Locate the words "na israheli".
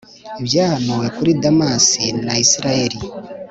2.25-2.97